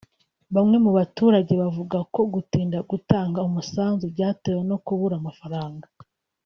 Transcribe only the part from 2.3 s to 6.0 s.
gutinda gutanga umusanzu byatewe no kubura amafaranga